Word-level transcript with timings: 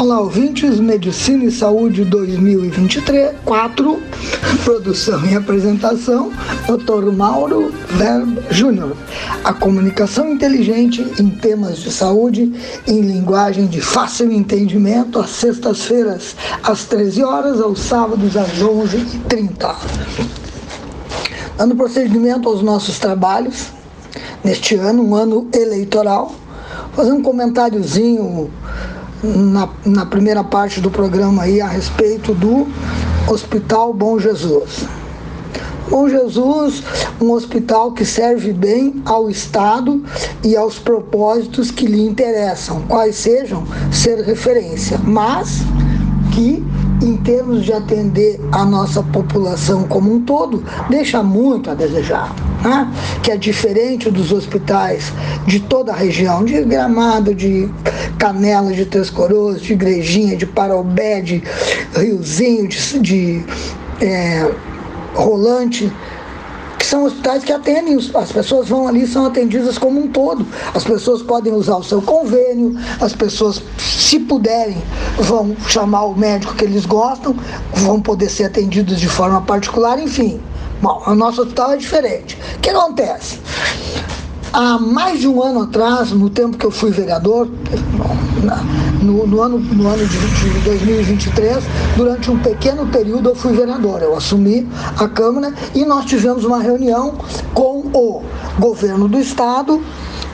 Olá, 0.00 0.18
ouvintes, 0.18 0.80
Medicina 0.80 1.44
e 1.44 1.50
Saúde 1.50 2.06
2023, 2.06 3.32
4, 3.44 4.02
produção 4.64 5.26
e 5.26 5.36
apresentação, 5.36 6.32
Dr. 6.66 7.12
Mauro 7.12 7.70
Verb 7.86 8.38
Júnior. 8.50 8.96
A 9.44 9.52
comunicação 9.52 10.32
inteligente 10.32 11.06
em 11.20 11.28
temas 11.28 11.80
de 11.80 11.92
saúde, 11.92 12.50
em 12.86 13.02
linguagem 13.02 13.66
de 13.66 13.82
fácil 13.82 14.32
entendimento, 14.32 15.18
às 15.18 15.28
sextas-feiras, 15.28 16.34
às 16.62 16.86
13 16.86 17.22
horas, 17.22 17.60
aos 17.60 17.80
sábados, 17.80 18.38
às 18.38 18.52
11h30. 18.52 19.76
Dando 21.58 21.76
procedimento 21.76 22.48
aos 22.48 22.62
nossos 22.62 22.98
trabalhos, 22.98 23.66
neste 24.42 24.76
ano, 24.76 25.02
um 25.02 25.14
ano 25.14 25.46
eleitoral, 25.52 26.34
fazer 26.96 27.12
um 27.12 27.20
comentáriozinho 27.20 28.50
na, 29.22 29.68
na 29.84 30.06
primeira 30.06 30.42
parte 30.42 30.80
do 30.80 30.90
programa 30.90 31.42
aí 31.42 31.60
a 31.60 31.68
respeito 31.68 32.34
do 32.34 32.66
Hospital 33.28 33.92
Bom 33.92 34.18
Jesus. 34.18 34.84
Bom 35.88 36.08
Jesus, 36.08 36.84
um 37.20 37.32
hospital 37.32 37.92
que 37.92 38.04
serve 38.04 38.52
bem 38.52 39.02
ao 39.04 39.28
Estado 39.28 40.02
e 40.44 40.56
aos 40.56 40.78
propósitos 40.78 41.72
que 41.72 41.84
lhe 41.84 42.00
interessam, 42.00 42.82
quais 42.82 43.16
sejam 43.16 43.64
ser 43.90 44.20
referência, 44.20 45.00
mas 45.02 45.62
que 46.32 46.64
em 47.02 47.16
termos 47.16 47.64
de 47.64 47.72
atender 47.72 48.40
a 48.52 48.64
nossa 48.64 49.02
população 49.02 49.84
como 49.84 50.14
um 50.14 50.20
todo, 50.20 50.62
deixa 50.88 51.22
muito 51.22 51.70
a 51.70 51.74
desejar. 51.74 52.32
Né? 52.62 52.92
Que 53.22 53.32
é 53.32 53.36
diferente 53.36 54.10
dos 54.10 54.32
hospitais 54.32 55.12
de 55.46 55.60
toda 55.60 55.92
a 55.92 55.96
região, 55.96 56.44
de 56.44 56.62
Gramado, 56.62 57.34
de 57.34 57.68
Canela, 58.18 58.72
de 58.72 58.84
Três 58.84 59.08
Coroas, 59.08 59.62
de 59.62 59.72
Igrejinha, 59.72 60.36
de 60.36 60.46
Parobé, 60.46 61.20
de 61.20 61.42
Riozinho, 61.96 62.68
de, 62.68 62.98
de 63.00 63.44
é, 64.00 64.50
Rolante, 65.14 65.90
que 66.78 66.86
são 66.86 67.04
hospitais 67.04 67.44
que 67.44 67.52
atendem, 67.52 67.98
as 68.14 68.32
pessoas 68.32 68.68
vão 68.68 68.88
ali 68.88 69.06
são 69.06 69.26
atendidas 69.26 69.76
como 69.76 70.00
um 70.00 70.08
todo. 70.08 70.46
As 70.74 70.82
pessoas 70.82 71.22
podem 71.22 71.52
usar 71.52 71.76
o 71.76 71.84
seu 71.84 72.00
convênio, 72.00 72.74
as 73.00 73.12
pessoas, 73.14 73.62
se 73.76 74.18
puderem, 74.18 74.82
vão 75.18 75.54
chamar 75.68 76.04
o 76.04 76.16
médico 76.16 76.54
que 76.54 76.64
eles 76.64 76.86
gostam, 76.86 77.36
vão 77.74 78.00
poder 78.00 78.30
ser 78.30 78.44
atendidos 78.44 78.98
de 78.98 79.08
forma 79.08 79.42
particular, 79.42 79.98
enfim. 79.98 80.40
Bom, 80.80 81.02
o 81.06 81.14
nosso 81.14 81.42
hospital 81.42 81.72
é 81.72 81.76
diferente. 81.76 82.38
O 82.56 82.60
que 82.60 82.70
acontece? 82.70 83.38
Há 84.52 84.78
mais 84.78 85.20
de 85.20 85.28
um 85.28 85.42
ano 85.42 85.62
atrás, 85.62 86.10
no 86.10 86.28
tempo 86.28 86.56
que 86.56 86.66
eu 86.66 86.70
fui 86.70 86.90
vereador, 86.90 87.48
no, 89.02 89.26
no 89.26 89.42
ano, 89.42 89.58
no 89.58 89.86
ano 89.86 90.04
de 90.06 90.18
2023, 90.64 91.62
durante 91.96 92.30
um 92.30 92.38
pequeno 92.38 92.86
período 92.86 93.28
eu 93.28 93.34
fui 93.36 93.52
vereador. 93.52 94.02
Eu 94.02 94.16
assumi 94.16 94.66
a 94.98 95.06
Câmara 95.06 95.54
e 95.74 95.84
nós 95.84 96.06
tivemos 96.06 96.44
uma 96.44 96.60
reunião 96.60 97.14
com 97.54 97.80
o 97.92 98.22
governo 98.58 99.06
do 99.06 99.20
Estado, 99.20 99.80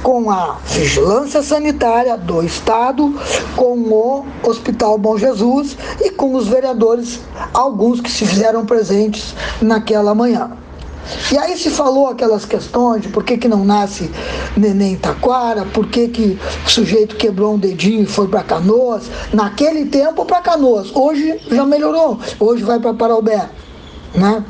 com 0.03 0.31
a 0.31 0.59
vigilância 0.67 1.43
sanitária 1.43 2.17
do 2.17 2.43
Estado, 2.43 3.15
com 3.57 3.79
o 3.79 4.27
Hospital 4.43 4.99
Bom 4.99 5.19
Jesus 5.19 5.77
e 6.01 6.11
com 6.11 6.35
os 6.35 6.47
vereadores, 6.47 7.21
alguns 7.53 8.01
que 8.01 8.11
se 8.11 8.27
fizeram 8.27 8.65
presentes 8.65 9.35
naquela 9.61 10.15
manhã. 10.15 10.51
E 11.33 11.39
aí 11.39 11.57
se 11.57 11.71
falou 11.71 12.09
aquelas 12.09 12.45
questões 12.45 13.03
de 13.03 13.09
por 13.09 13.23
que, 13.23 13.37
que 13.37 13.49
não 13.49 13.65
nasce 13.65 14.11
neném 14.57 14.97
Taquara, 14.97 15.65
por 15.65 15.87
que, 15.87 16.09
que 16.09 16.39
o 16.67 16.71
sujeito 16.71 17.17
quebrou 17.17 17.55
um 17.55 17.59
dedinho 17.59 18.03
e 18.03 18.07
foi 18.07 18.27
para 18.27 18.43
Canoas. 18.43 19.05
Naquele 19.33 19.87
tempo 19.87 20.25
para 20.25 20.41
Canoas. 20.41 20.91
Hoje 20.95 21.41
já 21.51 21.65
melhorou. 21.65 22.19
Hoje 22.41 22.63
vai 22.65 22.81
para 22.81 22.95
Paraubé. 22.95 23.49
Né? 24.15 24.45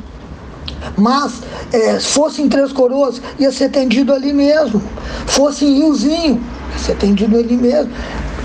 Mas 0.97 1.41
é, 1.71 1.99
se 1.99 2.07
fosse 2.07 2.41
em 2.41 2.49
Três 2.49 2.71
Coroas, 2.71 3.21
ia 3.39 3.51
ser 3.51 3.65
atendido 3.65 4.13
ali 4.13 4.33
mesmo. 4.33 4.81
Fosse 5.25 5.65
em 5.65 5.75
Riozinho, 5.75 6.41
ia 6.73 6.79
ser 6.79 6.93
atendido 6.93 7.37
ali 7.37 7.55
mesmo. 7.55 7.91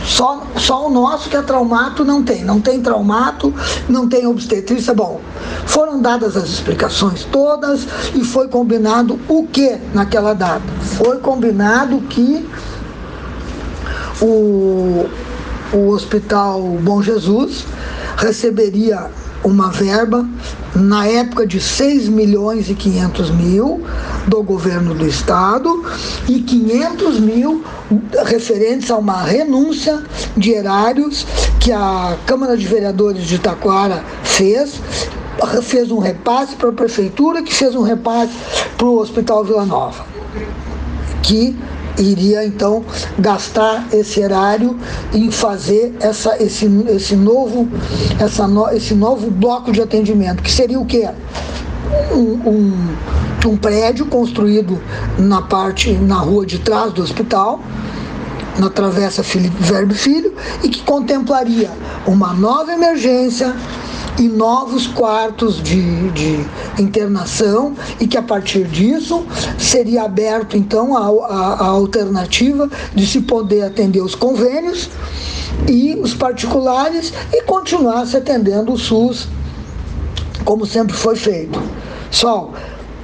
Só, 0.04 0.42
só 0.56 0.88
o 0.88 0.90
nosso 0.90 1.30
que 1.30 1.36
é 1.36 1.42
traumato 1.42 2.04
não 2.04 2.22
tem. 2.22 2.44
Não 2.44 2.60
tem 2.60 2.80
traumato, 2.80 3.54
não 3.88 4.08
tem 4.08 4.26
obstetrícia. 4.26 4.92
Bom, 4.92 5.20
foram 5.64 6.00
dadas 6.02 6.36
as 6.36 6.48
explicações 6.48 7.24
todas 7.24 7.86
e 8.14 8.24
foi 8.24 8.48
combinado 8.48 9.18
o 9.28 9.46
que 9.46 9.78
naquela 9.94 10.34
data? 10.34 10.62
Foi 10.96 11.18
combinado 11.18 12.00
que 12.08 12.48
o, 14.20 15.06
o 15.72 15.88
Hospital 15.88 16.60
Bom 16.82 17.00
Jesus 17.00 17.64
receberia 18.16 19.10
uma 19.44 19.70
verba 19.70 20.26
na 20.74 21.06
época 21.06 21.46
de 21.46 21.60
6 21.60 22.08
milhões 22.08 22.70
e 22.70 22.74
500 22.74 23.30
mil 23.30 23.82
do 24.26 24.42
governo 24.42 24.94
do 24.94 25.06
estado 25.06 25.84
e 26.28 26.40
500 26.40 27.20
mil 27.20 27.64
referentes 28.24 28.90
a 28.90 28.96
uma 28.96 29.22
renúncia 29.22 30.02
de 30.36 30.52
erários 30.52 31.26
que 31.60 31.72
a 31.72 32.16
Câmara 32.26 32.56
de 32.56 32.66
Vereadores 32.66 33.26
de 33.26 33.38
Taquara 33.38 34.04
fez 34.22 34.80
fez 35.62 35.90
um 35.90 35.98
repasse 35.98 36.54
para 36.54 36.68
a 36.68 36.72
prefeitura 36.72 37.42
que 37.42 37.52
fez 37.52 37.74
um 37.74 37.82
repasse 37.82 38.32
para 38.76 38.86
o 38.86 38.98
Hospital 38.98 39.44
Vila 39.44 39.66
Nova 39.66 40.04
que 41.22 41.56
iria 41.98 42.44
então 42.44 42.84
gastar 43.18 43.86
esse 43.92 44.20
erário 44.20 44.78
em 45.12 45.30
fazer 45.30 45.94
essa, 46.00 46.42
esse, 46.42 46.66
esse, 46.88 47.16
novo, 47.16 47.68
essa 48.18 48.46
no, 48.46 48.68
esse 48.70 48.94
novo 48.94 49.30
bloco 49.30 49.72
de 49.72 49.80
atendimento, 49.80 50.42
que 50.42 50.50
seria 50.50 50.80
o 50.80 50.86
quê? 50.86 51.08
Um, 52.12 52.48
um, 52.48 52.96
um 53.46 53.56
prédio 53.56 54.06
construído 54.06 54.80
na 55.18 55.42
parte, 55.42 55.92
na 55.92 56.16
rua 56.16 56.46
de 56.46 56.58
trás 56.58 56.92
do 56.92 57.02
hospital, 57.02 57.60
na 58.58 58.68
Travessa 58.68 59.22
Felipe 59.22 59.56
Verbo 59.62 59.94
Filho, 59.94 60.34
e 60.62 60.68
que 60.68 60.82
contemplaria 60.82 61.70
uma 62.06 62.32
nova 62.32 62.72
emergência, 62.72 63.54
e 64.18 64.28
novos 64.28 64.86
quartos 64.86 65.62
de, 65.62 66.10
de 66.10 66.44
internação 66.78 67.74
e 68.00 68.06
que 68.06 68.16
a 68.16 68.22
partir 68.22 68.64
disso 68.64 69.24
seria 69.58 70.02
aberto 70.02 70.56
então 70.56 70.96
a, 70.96 71.06
a, 71.26 71.54
a 71.54 71.66
alternativa 71.66 72.68
de 72.94 73.06
se 73.06 73.20
poder 73.22 73.62
atender 73.62 74.00
os 74.00 74.14
convênios 74.14 74.90
e 75.68 75.94
os 75.94 76.14
particulares 76.14 77.12
e 77.32 77.42
continuar 77.42 78.06
se 78.06 78.16
atendendo 78.16 78.72
o 78.72 78.78
SUS 78.78 79.28
como 80.44 80.66
sempre 80.66 80.96
foi 80.96 81.16
feito. 81.16 81.60
Sol, 82.10 82.52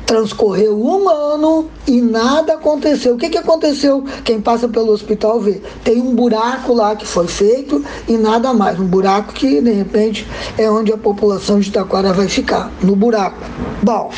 Transcorreu 0.09 0.75
um 0.75 1.07
ano 1.07 1.69
e 1.87 2.01
nada 2.01 2.55
aconteceu. 2.55 3.15
O 3.15 3.19
que, 3.19 3.29
que 3.29 3.37
aconteceu? 3.37 4.03
Quem 4.25 4.41
passa 4.41 4.67
pelo 4.67 4.91
hospital 4.91 5.39
vê. 5.39 5.61
Tem 5.85 6.01
um 6.01 6.15
buraco 6.15 6.73
lá 6.73 6.97
que 6.97 7.07
foi 7.07 7.29
feito 7.29 7.85
e 8.09 8.17
nada 8.17 8.55
mais. 8.55 8.81
Um 8.81 8.87
buraco 8.87 9.35
que, 9.35 9.61
de 9.61 9.71
repente, 9.71 10.27
é 10.57 10.71
onde 10.71 10.91
a 10.91 10.97
população 10.97 11.61
de 11.61 11.71
Taquara 11.71 12.15
vai 12.15 12.27
ficar 12.27 12.73
no 12.83 12.97
buraco. 12.97 13.37
Bom, 13.83 14.11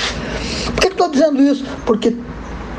por 0.66 0.81
que 0.81 0.87
estou 0.87 1.08
dizendo 1.08 1.42
isso? 1.42 1.64
Porque 1.84 2.14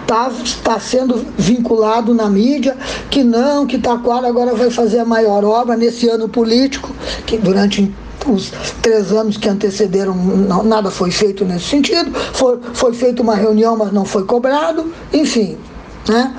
está 0.03 0.31
tá 0.63 0.79
sendo 0.79 1.25
vinculado 1.37 2.13
na 2.13 2.29
mídia 2.29 2.77
que 3.09 3.25
não, 3.25 3.67
que 3.67 3.77
Taquara 3.77 4.29
agora 4.29 4.55
vai 4.55 4.69
fazer 4.69 4.99
a 4.99 5.05
maior 5.05 5.43
obra 5.43 5.75
nesse 5.75 6.07
ano 6.07 6.29
político, 6.29 6.95
que 7.25 7.37
durante 7.37 7.93
os 8.29 8.51
três 8.81 9.11
anos 9.11 9.37
que 9.37 9.47
antecederam, 9.49 10.15
não, 10.15 10.63
nada 10.63 10.91
foi 10.91 11.11
feito 11.11 11.45
nesse 11.45 11.65
sentido. 11.65 12.11
Foi, 12.33 12.59
foi 12.73 12.93
feita 12.93 13.21
uma 13.21 13.35
reunião, 13.35 13.77
mas 13.77 13.91
não 13.91 14.05
foi 14.05 14.23
cobrado. 14.25 14.91
Enfim, 15.13 15.57
né? 16.07 16.35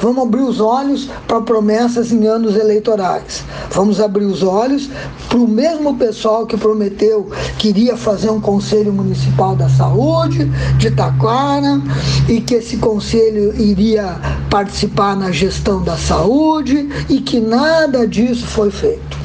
Vamos 0.00 0.24
abrir 0.24 0.42
os 0.42 0.60
olhos 0.60 1.08
para 1.26 1.40
promessas 1.40 2.12
em 2.12 2.26
anos 2.26 2.56
eleitorais. 2.56 3.42
Vamos 3.70 4.00
abrir 4.00 4.26
os 4.26 4.42
olhos 4.42 4.90
para 5.28 5.38
o 5.38 5.48
mesmo 5.48 5.96
pessoal 5.96 6.46
que 6.46 6.56
prometeu 6.56 7.30
que 7.58 7.68
iria 7.68 7.96
fazer 7.96 8.30
um 8.30 8.40
Conselho 8.40 8.92
Municipal 8.92 9.56
da 9.56 9.68
Saúde 9.68 10.44
de 10.78 10.90
Taquara 10.90 11.80
e 12.28 12.40
que 12.40 12.54
esse 12.54 12.76
conselho 12.76 13.54
iria 13.58 14.20
participar 14.50 15.16
na 15.16 15.30
gestão 15.30 15.82
da 15.82 15.96
saúde 15.96 16.88
e 17.08 17.20
que 17.20 17.40
nada 17.40 18.06
disso 18.06 18.46
foi 18.46 18.70
feito. 18.70 19.23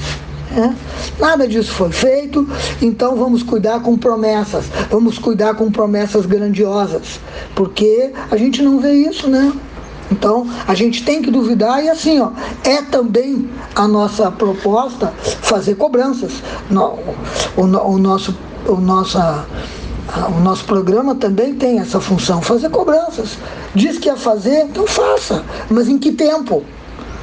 É? 0.52 0.74
Nada 1.20 1.48
disso 1.48 1.72
foi 1.74 1.92
feito, 1.92 2.48
então 2.82 3.16
vamos 3.16 3.44
cuidar 3.44 3.82
com 3.82 3.96
promessas, 3.96 4.66
vamos 4.90 5.20
cuidar 5.20 5.54
com 5.54 5.70
promessas 5.70 6.26
grandiosas, 6.26 7.20
porque 7.54 8.12
a 8.32 8.36
gente 8.36 8.64
não 8.64 8.80
vê 8.80 8.94
isso, 8.94 9.30
né? 9.30 9.54
Então 10.12 10.48
a 10.68 10.74
gente 10.74 11.04
tem 11.04 11.22
que 11.22 11.30
duvidar 11.30 11.84
e 11.84 11.90
assim, 11.90 12.20
ó, 12.20 12.32
é 12.64 12.82
também 12.82 13.48
a 13.76 13.88
nossa 13.88 14.32
proposta 14.32 15.14
fazer 15.22 15.76
cobranças. 15.76 16.42
O, 17.56 17.62
o 17.62 17.98
nosso, 18.00 18.36
o 18.68 18.78
nossa, 18.78 19.46
o 20.36 20.40
nosso 20.40 20.66
programa 20.66 21.14
também 21.14 21.54
tem 21.54 21.78
essa 21.80 22.00
função, 22.00 22.42
fazer 22.42 22.70
cobranças. 22.70 23.38
Diz 23.76 24.00
que 24.00 24.08
ia 24.08 24.18
fazer, 24.18 24.64
então 24.64 24.88
faça, 24.88 25.44
mas 25.70 25.88
em 25.88 26.00
que 26.00 26.12
tempo? 26.12 26.64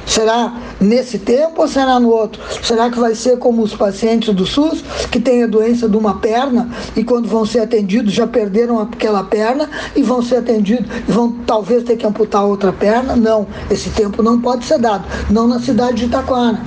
Será 0.07 0.53
nesse 0.79 1.19
tempo 1.19 1.61
ou 1.61 1.67
será 1.67 1.99
no 1.99 2.09
outro? 2.09 2.41
Será 2.63 2.89
que 2.89 2.97
vai 2.97 3.13
ser 3.13 3.37
como 3.37 3.61
os 3.61 3.75
pacientes 3.75 4.33
do 4.33 4.45
SUS, 4.45 4.81
que 5.11 5.19
têm 5.19 5.43
a 5.43 5.47
doença 5.47 5.89
de 5.89 5.97
uma 5.97 6.15
perna 6.15 6.69
e 6.95 7.03
quando 7.03 7.27
vão 7.27 7.45
ser 7.45 7.59
atendidos 7.59 8.13
já 8.13 8.25
perderam 8.25 8.79
aquela 8.79 9.25
perna 9.25 9.69
e 9.97 10.01
vão 10.01 10.21
ser 10.21 10.37
atendidos 10.37 10.87
vão 11.07 11.33
talvez 11.45 11.83
ter 11.83 11.97
que 11.97 12.07
amputar 12.07 12.45
outra 12.45 12.71
perna? 12.71 13.17
Não, 13.17 13.45
esse 13.69 13.89
tempo 13.89 14.23
não 14.23 14.39
pode 14.39 14.63
ser 14.63 14.79
dado, 14.79 15.03
não 15.29 15.45
na 15.45 15.59
cidade 15.59 15.97
de 15.97 16.05
Itaquara. 16.05 16.61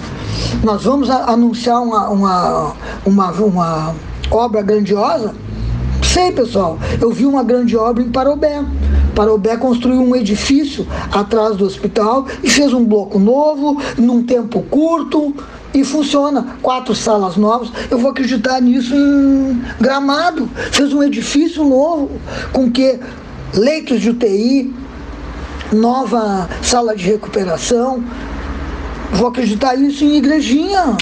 Nós 0.63 0.85
vamos 0.85 1.09
anunciar 1.09 1.81
uma, 1.83 2.11
uma, 2.11 2.73
uma, 3.07 3.31
uma 3.33 3.95
obra 4.31 4.61
grandiosa? 4.61 5.35
Sei, 6.03 6.31
pessoal, 6.31 6.79
eu 7.01 7.11
vi 7.11 7.25
uma 7.25 7.43
grande 7.43 7.75
obra 7.75 8.03
em 8.03 8.11
Parobé 8.11 8.63
Parobé 9.11 9.57
construiu 9.57 10.01
um 10.01 10.15
edifício 10.15 10.87
atrás 11.13 11.57
do 11.57 11.65
hospital 11.65 12.27
e 12.43 12.51
fez 12.51 12.73
um 12.73 12.85
bloco 12.85 13.19
novo, 13.19 13.81
num 13.99 14.23
tempo 14.23 14.63
curto, 14.63 15.35
e 15.73 15.85
funciona. 15.85 16.57
Quatro 16.63 16.95
salas 16.95 17.37
novas. 17.37 17.71
Eu 17.91 17.99
vou 17.99 18.11
acreditar 18.11 18.61
nisso 18.61 18.95
em 18.95 19.63
Gramado. 19.81 20.49
Fez 20.73 20.93
um 20.93 21.03
edifício 21.03 21.65
novo, 21.65 22.11
com 22.53 22.71
que 22.71 22.99
leitos 23.55 24.01
de 24.01 24.11
UTI, 24.11 24.75
nova 25.73 26.49
sala 26.63 26.97
de 26.97 27.05
recuperação. 27.05 28.03
Vou 29.13 29.29
acreditar 29.29 29.75
isso 29.77 30.05
em 30.05 30.17
Igrejinha 30.17 30.97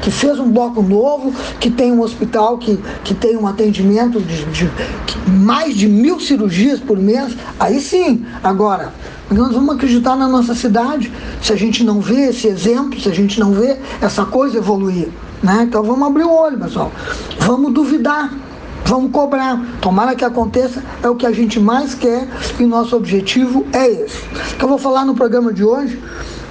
que 0.00 0.10
fez 0.10 0.38
um 0.38 0.50
bloco 0.50 0.82
novo, 0.82 1.32
que 1.58 1.70
tem 1.70 1.92
um 1.92 2.00
hospital 2.00 2.58
que, 2.58 2.78
que 3.04 3.14
tem 3.14 3.36
um 3.36 3.46
atendimento 3.46 4.20
de, 4.20 4.44
de, 4.46 4.70
mais 5.28 5.76
de 5.76 5.88
mil 5.88 6.20
cirurgias 6.20 6.80
por 6.80 6.98
mês, 6.98 7.36
aí 7.58 7.80
sim, 7.80 8.24
agora, 8.42 8.92
nós 9.30 9.52
vamos 9.52 9.74
acreditar 9.74 10.16
na 10.16 10.28
nossa 10.28 10.54
cidade 10.54 11.12
se 11.42 11.52
a 11.52 11.56
gente 11.56 11.84
não 11.84 12.00
vê 12.00 12.28
esse 12.28 12.46
exemplo, 12.46 12.98
se 12.98 13.08
a 13.08 13.14
gente 13.14 13.38
não 13.38 13.52
vê 13.52 13.76
essa 14.00 14.24
coisa 14.24 14.56
evoluir. 14.56 15.08
Né? 15.42 15.64
Então 15.68 15.82
vamos 15.82 16.08
abrir 16.08 16.24
o 16.24 16.32
olho, 16.32 16.58
pessoal. 16.58 16.90
Vamos 17.40 17.72
duvidar. 17.72 18.32
vamos 18.84 19.12
cobrar. 19.12 19.62
Tomara 19.80 20.14
que 20.14 20.24
aconteça, 20.24 20.82
é 21.02 21.08
o 21.08 21.14
que 21.14 21.26
a 21.26 21.32
gente 21.32 21.60
mais 21.60 21.94
quer 21.94 22.26
e 22.58 22.64
nosso 22.64 22.96
objetivo 22.96 23.66
é 23.72 23.86
esse. 23.86 24.22
Que 24.58 24.64
eu 24.64 24.68
vou 24.68 24.78
falar 24.78 25.04
no 25.04 25.14
programa 25.14 25.52
de 25.52 25.62
hoje, 25.62 26.00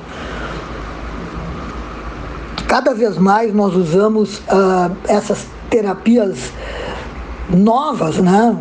cada 2.66 2.92
vez 2.92 3.16
mais 3.16 3.54
nós 3.54 3.76
usamos 3.76 4.38
uh, 4.38 4.90
essas 5.06 5.46
terapias 5.70 6.52
novas, 7.48 8.16
né? 8.18 8.56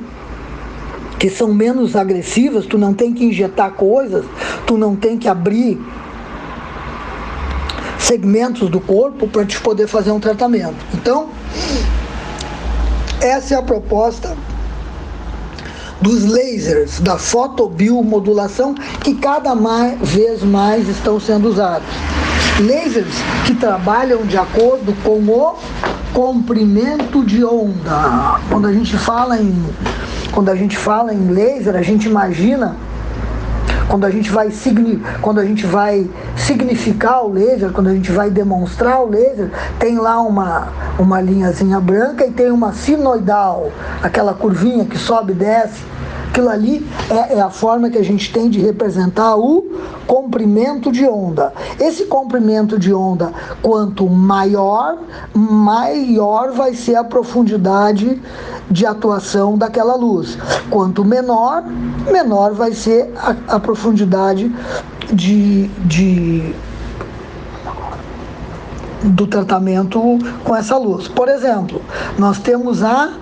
Que 1.19 1.29
são 1.29 1.53
menos 1.53 1.95
agressivas, 1.95 2.65
tu 2.65 2.77
não 2.77 2.93
tem 2.93 3.13
que 3.13 3.25
injetar 3.25 3.71
coisas, 3.71 4.25
tu 4.65 4.77
não 4.77 4.95
tem 4.95 5.17
que 5.17 5.27
abrir 5.27 5.79
segmentos 7.97 8.69
do 8.69 8.79
corpo 8.79 9.27
para 9.27 9.45
te 9.45 9.59
poder 9.59 9.87
fazer 9.87 10.11
um 10.11 10.19
tratamento. 10.19 10.75
Então, 10.93 11.29
essa 13.19 13.55
é 13.55 13.57
a 13.57 13.61
proposta 13.61 14.37
dos 16.01 16.25
lasers, 16.25 16.99
da 16.99 17.17
fotobiomodulação, 17.17 18.75
que 19.03 19.15
cada 19.15 19.55
mais, 19.55 19.97
vez 20.01 20.43
mais 20.43 20.87
estão 20.87 21.19
sendo 21.19 21.49
usados. 21.49 21.87
Lasers 22.59 23.15
que 23.45 23.55
trabalham 23.55 24.23
de 24.23 24.37
acordo 24.37 24.93
com 25.03 25.17
o 25.17 25.21
comprimento 26.15 27.25
de 27.25 27.43
onda. 27.43 28.39
Quando 28.49 28.67
a 28.67 28.71
gente 28.71 28.97
fala 28.97 29.37
em, 29.37 29.53
quando 30.31 30.47
a 30.47 30.55
gente 30.55 30.77
fala 30.77 31.13
em 31.13 31.27
laser, 31.27 31.75
a 31.75 31.81
gente 31.81 32.07
imagina 32.07 32.77
quando 33.89 34.05
a 34.05 34.09
gente 34.09 34.31
vai 34.31 34.49
quando 35.21 35.39
a 35.41 35.45
gente 35.45 35.65
vai 35.65 36.09
significar 36.37 37.25
o 37.25 37.33
laser, 37.33 37.69
quando 37.71 37.87
a 37.87 37.93
gente 37.93 38.13
vai 38.13 38.29
demonstrar 38.29 39.01
o 39.01 39.09
laser, 39.09 39.51
tem 39.77 39.97
lá 39.97 40.21
uma, 40.21 40.69
uma 40.97 41.19
linhazinha 41.19 41.81
branca 41.81 42.25
e 42.25 42.31
tem 42.31 42.49
uma 42.49 42.71
sinoidal, 42.71 43.69
aquela 44.01 44.33
curvinha 44.33 44.85
que 44.85 44.97
sobe 44.97 45.33
e 45.33 45.35
desce 45.35 45.83
Aquilo 46.35 46.49
ali 46.49 46.85
é, 47.09 47.35
é, 47.35 47.41
a 47.41 47.49
forma 47.49 47.89
que 47.89 47.97
a 47.97 48.03
gente 48.03 48.29
tem 48.33 48.49
de 48.49 48.59
representar 48.59 49.37
o 49.37 49.65
comprimento 50.05 50.91
de 50.91 51.07
onda. 51.07 51.53
Esse 51.79 52.07
comprimento 52.07 52.77
de 52.77 52.93
onda, 52.93 53.31
quanto 53.61 54.05
maior, 54.09 54.97
maior 55.33 56.51
vai 56.51 56.73
ser 56.73 56.97
a 56.97 57.05
profundidade 57.05 58.21
de 58.69 58.85
atuação 58.85 59.57
daquela 59.57 59.95
luz. 59.95 60.37
Quanto 60.69 61.05
menor, 61.05 61.63
menor 62.11 62.53
vai 62.53 62.73
ser 62.73 63.13
a, 63.15 63.55
a 63.55 63.57
profundidade 63.57 64.53
de, 65.13 65.69
de 65.85 66.53
do 69.03 69.25
tratamento 69.25 70.01
com 70.43 70.53
essa 70.53 70.77
luz. 70.77 71.07
Por 71.07 71.29
exemplo, 71.29 71.81
nós 72.19 72.39
temos 72.39 72.83
a 72.83 73.13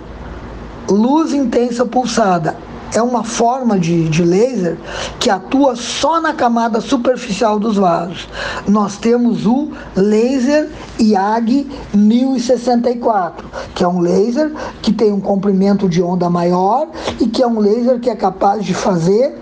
luz 0.90 1.32
intensa 1.32 1.86
pulsada 1.86 2.73
é 2.94 3.02
uma 3.02 3.24
forma 3.24 3.80
de, 3.80 4.08
de 4.08 4.24
laser 4.24 4.78
que 5.20 5.30
atua 5.30 5.76
só 5.76 6.22
na 6.22 6.34
camada 6.34 6.80
superficial 6.80 7.60
dos 7.60 7.78
vasos. 7.78 8.28
Nós 8.68 8.98
temos 8.98 9.46
o 9.46 9.72
laser 9.96 10.70
IAG 11.00 11.70
1064, 11.94 13.48
que 13.74 13.84
é 13.84 13.88
um 13.88 14.00
laser 14.00 14.52
que 14.82 14.94
tem 14.94 15.12
um 15.12 15.20
comprimento 15.20 15.90
de 15.90 16.02
onda 16.02 16.30
maior 16.30 16.88
e 17.20 17.28
que 17.28 17.42
é 17.42 17.48
um 17.48 17.60
laser 17.60 18.00
que 18.00 18.10
é 18.10 18.16
capaz 18.16 18.64
de 18.64 18.74
fazer 18.74 19.42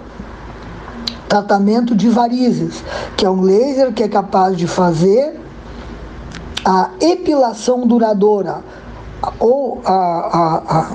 tratamento 1.27 1.95
de 1.95 2.09
varizes, 2.09 2.83
que 3.15 3.25
é 3.25 3.29
um 3.29 3.41
laser 3.41 3.93
que 3.93 4.03
é 4.03 4.07
capaz 4.07 4.57
de 4.57 4.67
fazer 4.67 5.39
a 6.63 6.89
epilação 6.99 7.87
duradoura 7.87 8.61
ou 9.39 9.81
a, 9.85 9.93
a, 9.93 10.79
a 10.79 10.91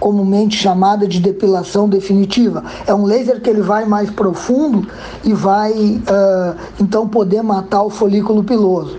comumente 0.00 0.56
chamada 0.56 1.06
de 1.06 1.20
depilação 1.20 1.88
definitiva. 1.88 2.64
É 2.86 2.94
um 2.94 3.04
laser 3.04 3.40
que 3.40 3.50
ele 3.50 3.60
vai 3.60 3.84
mais 3.84 4.10
profundo 4.10 4.88
e 5.22 5.32
vai 5.32 5.72
uh, 5.72 6.56
então 6.80 7.06
poder 7.06 7.42
matar 7.42 7.82
o 7.82 7.90
folículo 7.90 8.42
piloso. 8.42 8.98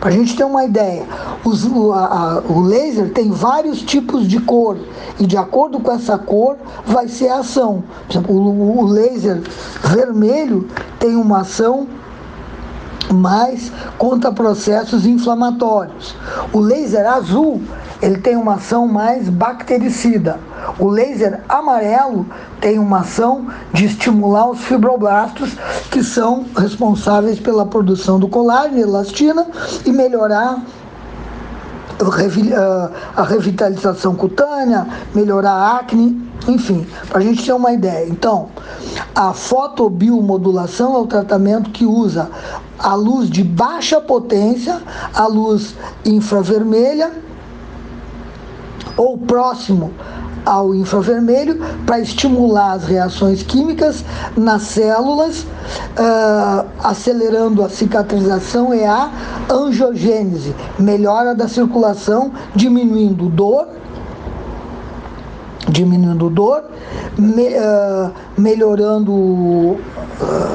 Para 0.00 0.08
a 0.08 0.12
gente 0.12 0.34
ter 0.34 0.44
uma 0.44 0.64
ideia, 0.64 1.04
os, 1.44 1.66
a, 1.92 2.06
a, 2.06 2.42
o 2.50 2.62
laser 2.62 3.12
tem 3.12 3.30
vários 3.30 3.82
tipos 3.82 4.26
de 4.26 4.40
cor 4.40 4.78
e 5.18 5.26
de 5.26 5.36
acordo 5.36 5.78
com 5.78 5.92
essa 5.92 6.16
cor 6.16 6.56
vai 6.86 7.06
ser 7.06 7.28
a 7.28 7.40
ação. 7.40 7.84
Por 8.06 8.12
exemplo, 8.12 8.34
o, 8.34 8.78
o 8.78 8.86
laser 8.86 9.42
vermelho 9.84 10.66
tem 10.98 11.16
uma 11.16 11.40
ação 11.40 11.86
mais 13.12 13.70
contra 13.98 14.32
processos 14.32 15.06
inflamatórios. 15.06 16.14
O 16.52 16.60
laser 16.60 17.06
azul 17.06 17.60
ele 18.02 18.18
tem 18.18 18.36
uma 18.36 18.54
ação 18.54 18.88
mais 18.88 19.28
bactericida. 19.28 20.40
O 20.78 20.88
laser 20.88 21.40
amarelo 21.48 22.26
tem 22.60 22.78
uma 22.78 23.00
ação 23.00 23.46
de 23.72 23.84
estimular 23.86 24.48
os 24.50 24.60
fibroblastos, 24.60 25.56
que 25.90 26.02
são 26.02 26.46
responsáveis 26.56 27.38
pela 27.38 27.66
produção 27.66 28.18
do 28.18 28.28
colágeno 28.28 28.78
e 28.78 28.82
elastina 28.82 29.46
e 29.84 29.92
melhorar 29.92 30.62
a 33.16 33.22
revitalização 33.22 34.14
cutânea, 34.14 34.86
melhorar 35.14 35.52
a 35.52 35.76
acne, 35.76 36.30
enfim, 36.48 36.86
para 37.08 37.18
a 37.18 37.22
gente 37.22 37.44
ter 37.44 37.52
uma 37.52 37.72
ideia. 37.72 38.08
Então, 38.08 38.48
a 39.14 39.32
fotobiomodulação 39.32 40.94
é 40.94 40.98
o 40.98 41.06
tratamento 41.06 41.70
que 41.70 41.84
usa 41.84 42.30
a 42.78 42.94
luz 42.94 43.28
de 43.28 43.44
baixa 43.44 44.00
potência, 44.00 44.80
a 45.14 45.26
luz 45.26 45.74
infravermelha 46.04 47.12
ou 48.96 49.18
próximo 49.18 49.92
ao 50.44 50.74
infravermelho 50.74 51.60
para 51.86 52.00
estimular 52.00 52.72
as 52.72 52.84
reações 52.84 53.42
químicas 53.42 54.04
nas 54.36 54.62
células, 54.62 55.42
uh, 55.42 56.66
acelerando 56.82 57.62
a 57.62 57.68
cicatrização 57.68 58.74
e 58.74 58.84
a 58.84 59.10
angiogênese, 59.50 60.54
melhora 60.78 61.34
da 61.34 61.48
circulação, 61.48 62.32
diminuindo 62.54 63.28
dor, 63.28 63.66
diminuindo 65.68 66.28
dor, 66.30 66.64
me, 67.16 67.48
uh, 67.48 68.10
melhorando 68.36 69.12
uh, 69.12 69.78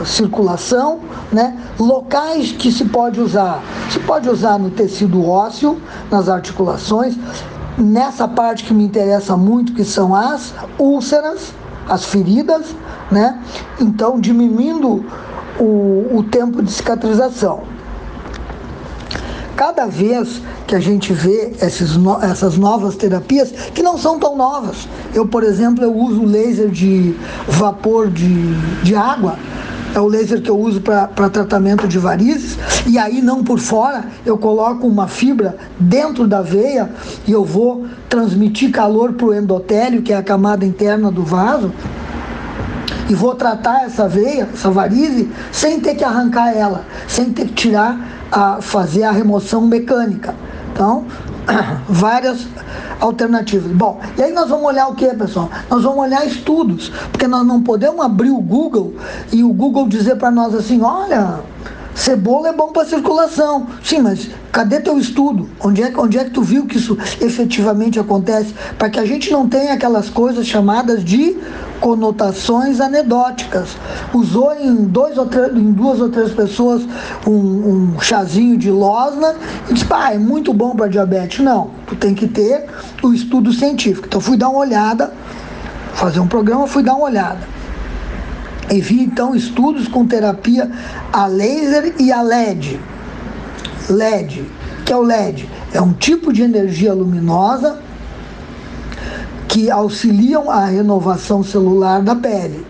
circulação, 0.06 1.00
né? 1.32 1.58
locais 1.80 2.52
que 2.52 2.72
se 2.72 2.86
pode 2.86 3.20
usar, 3.20 3.62
se 3.92 4.00
pode 4.00 4.30
usar 4.30 4.58
no 4.58 4.70
tecido 4.70 5.28
ósseo, 5.28 5.80
nas 6.12 6.28
articulações, 6.28 7.18
nessa 7.78 8.28
parte 8.28 8.64
que 8.64 8.74
me 8.74 8.84
interessa 8.84 9.36
muito, 9.36 9.74
que 9.74 9.84
são 9.84 10.16
as 10.16 10.54
úlceras, 10.78 11.54
as 11.88 12.06
feridas, 12.06 12.76
né? 13.12 13.40
Então, 13.80 14.20
diminuindo 14.20 15.06
o, 15.60 16.18
o 16.18 16.26
tempo 16.30 16.62
de 16.62 16.72
cicatrização. 16.72 17.64
Cada 19.56 19.86
vez 19.86 20.42
que 20.68 20.76
a 20.76 20.80
gente 20.80 21.14
vê 21.14 21.54
esses 21.62 21.96
no, 21.96 22.22
essas 22.22 22.58
novas 22.58 22.96
terapias, 22.96 23.52
que 23.74 23.82
não 23.82 23.98
são 23.98 24.20
tão 24.20 24.36
novas. 24.36 24.88
Eu, 25.14 25.28
por 25.28 25.44
exemplo, 25.44 25.84
eu 25.84 25.96
uso 25.96 26.26
laser 26.26 26.70
de 26.70 27.16
vapor 27.48 28.10
de, 28.10 28.54
de 28.84 28.96
água 28.96 29.38
é 29.96 30.00
o 30.00 30.08
laser 30.08 30.42
que 30.42 30.50
eu 30.50 30.60
uso 30.60 30.82
para 30.82 31.30
tratamento 31.30 31.88
de 31.88 31.98
varizes, 31.98 32.58
e 32.86 33.00
aí 33.00 33.22
não 33.22 33.44
por 33.44 33.60
fora, 33.60 34.04
eu 34.26 34.38
coloco 34.38 34.86
uma 34.86 35.08
fibra 35.08 35.56
dentro 35.80 36.28
da 36.28 36.42
veia 36.42 36.90
e 37.26 37.32
eu 37.32 37.46
vou 37.46 37.86
transmitir 38.10 38.72
calor 38.72 39.14
para 39.14 39.26
o 39.26 39.34
endotélio, 39.34 40.02
que 40.02 40.12
é 40.12 40.18
a 40.18 40.24
camada 40.24 40.66
interna 40.66 41.10
do 41.10 41.24
vaso, 41.24 41.72
e 43.10 43.16
vou 43.16 43.36
tratar 43.36 43.86
essa 43.86 44.06
veia, 44.08 44.50
essa 44.54 44.70
varize, 44.70 45.30
sem 45.50 45.80
ter 45.80 45.96
que 45.96 46.04
arrancar 46.04 46.52
ela, 46.54 46.84
sem 47.08 47.32
ter 47.32 47.46
que 47.46 47.54
tirar, 47.54 47.98
a, 48.30 48.62
fazer 48.62 49.04
a 49.04 49.12
remoção 49.12 49.62
mecânica. 49.62 50.36
Então, 50.74 51.06
várias 51.88 52.48
alternativas. 53.00 53.72
Bom, 53.72 54.00
e 54.18 54.24
aí 54.24 54.32
nós 54.32 54.50
vamos 54.50 54.66
olhar 54.66 54.88
o 54.88 54.96
que, 54.96 55.08
pessoal? 55.14 55.50
Nós 55.70 55.84
vamos 55.84 56.00
olhar 56.00 56.26
estudos, 56.26 56.90
porque 57.12 57.28
nós 57.28 57.46
não 57.46 57.62
podemos 57.62 58.04
abrir 58.04 58.32
o 58.32 58.40
Google 58.40 58.94
e 59.32 59.44
o 59.44 59.54
Google 59.54 59.88
dizer 59.88 60.16
para 60.18 60.32
nós 60.32 60.54
assim, 60.54 60.82
olha, 60.82 61.40
Cebola 61.96 62.50
é 62.50 62.54
bom 62.54 62.74
para 62.74 62.86
circulação. 62.86 63.68
Sim, 63.82 64.02
mas 64.02 64.30
cadê 64.52 64.82
teu 64.82 65.00
estudo? 65.00 65.50
Onde 65.62 65.82
é, 65.82 65.94
onde 65.98 66.18
é 66.18 66.26
que 66.26 66.32
tu 66.32 66.42
viu 66.42 66.66
que 66.66 66.78
isso 66.78 66.98
efetivamente 67.22 67.98
acontece? 67.98 68.54
Para 68.78 68.90
que 68.90 69.00
a 69.00 69.06
gente 69.06 69.32
não 69.32 69.48
tenha 69.48 69.74
aquelas 69.74 70.10
coisas 70.10 70.46
chamadas 70.46 71.04
de 71.06 71.38
conotações 71.80 72.82
anedóticas. 72.82 73.78
Usou 74.14 74.54
em, 74.54 74.76
dois 74.84 75.18
ou 75.18 75.26
três, 75.26 75.56
em 75.56 75.72
duas 75.72 76.02
ou 76.02 76.10
três 76.10 76.32
pessoas 76.34 76.82
um, 77.26 77.32
um 77.32 78.00
chazinho 78.02 78.58
de 78.58 78.70
losna 78.70 79.34
e 79.70 79.74
disse, 79.74 79.86
pá, 79.86 80.12
é 80.12 80.18
muito 80.18 80.54
bom 80.54 80.76
para 80.76 80.88
diabetes. 80.88 81.40
Não, 81.40 81.72
tu 81.88 81.96
tem 81.96 82.14
que 82.14 82.28
ter 82.28 82.66
o 83.02 83.14
estudo 83.14 83.54
científico. 83.54 84.06
Então 84.08 84.20
fui 84.20 84.36
dar 84.36 84.50
uma 84.50 84.60
olhada, 84.60 85.14
fazer 85.94 86.20
um 86.20 86.28
programa, 86.28 86.68
fui 86.68 86.84
dar 86.84 86.96
uma 86.96 87.06
olhada. 87.06 87.55
Vi 88.70 89.02
então 89.02 89.36
estudos 89.36 89.88
com 89.88 90.06
terapia 90.06 90.72
a 91.14 91.28
laser 91.28 91.96
e 92.00 92.12
a 92.12 92.22
LED. 92.22 92.80
LED, 93.90 94.46
que 94.86 94.92
é 94.92 94.96
o 94.96 95.02
LED? 95.02 95.48
É 95.74 95.82
um 95.82 95.94
tipo 95.94 96.34
de 96.34 96.42
energia 96.42 96.94
luminosa 96.94 97.80
que 99.48 99.70
auxiliam 99.70 100.50
a 100.50 100.66
renovação 100.66 101.44
celular 101.44 102.02
da 102.02 102.16
pele. 102.16 102.66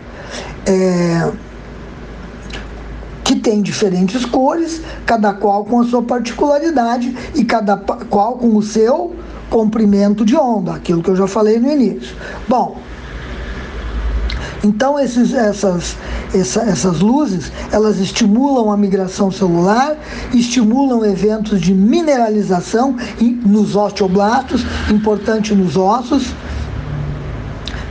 É, 0.66 1.32
que 3.24 3.36
tem 3.36 3.62
diferentes 3.62 4.24
cores, 4.24 4.82
cada 5.04 5.34
qual 5.34 5.66
com 5.66 5.82
a 5.82 5.84
sua 5.86 6.04
particularidade 6.04 7.16
e 7.34 7.44
cada 7.44 7.76
qual 7.76 8.34
com 8.34 8.56
o 8.56 8.62
seu 8.62 9.16
comprimento 9.50 10.24
de 10.24 10.36
onda, 10.36 10.76
aquilo 10.76 11.02
que 11.02 11.10
eu 11.10 11.16
já 11.16 11.28
falei 11.28 11.60
no 11.60 11.72
início. 11.72 12.16
Bom, 12.48 12.78
então 14.66 15.00
esses, 15.00 15.32
essas, 15.32 15.96
essa, 16.34 16.62
essas 16.62 17.00
luzes, 17.00 17.52
elas 17.72 18.00
estimulam 18.00 18.72
a 18.72 18.76
migração 18.76 19.30
celular, 19.30 19.96
estimulam 20.34 21.06
eventos 21.06 21.62
de 21.62 21.72
mineralização 21.72 22.96
nos 23.46 23.76
osteoblastos, 23.76 24.66
importante 24.90 25.54
nos 25.54 25.78
ossos, 25.78 26.34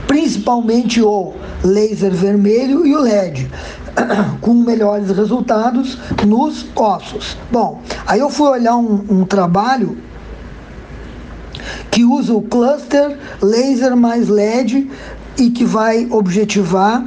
principalmente 0.05 1.01
o 1.01 1.33
laser 1.63 2.11
vermelho 2.11 2.85
e 2.85 2.93
o 2.93 2.99
LED, 2.99 3.49
com 4.41 4.53
melhores 4.53 5.09
resultados 5.15 5.97
nos 6.25 6.65
ossos. 6.75 7.37
Bom, 7.49 7.81
aí 8.05 8.19
eu 8.19 8.29
fui 8.29 8.49
olhar 8.49 8.75
um, 8.75 9.01
um 9.09 9.23
trabalho 9.23 9.97
que 11.89 12.03
usa 12.03 12.33
o 12.33 12.41
cluster 12.41 13.17
laser 13.41 13.95
mais 13.95 14.27
LED 14.27 14.89
e 15.37 15.49
que 15.49 15.65
vai 15.65 16.07
objetivar 16.09 17.03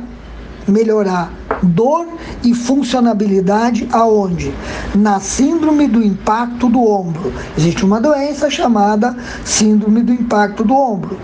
melhorar 0.67 1.33
dor 1.63 2.07
e 2.45 2.55
funcionabilidade 2.55 3.89
aonde? 3.91 4.53
Na 4.95 5.19
síndrome 5.19 5.89
do 5.89 6.03
impacto 6.03 6.69
do 6.69 6.83
ombro. 6.87 7.33
Existe 7.57 7.85
uma 7.85 8.01
doença 8.01 8.51
chamada 8.51 9.17
síndrome 9.45 10.03
do 10.03 10.13
impacto 10.13 10.63
do 10.63 10.75
ombro, 10.75 11.19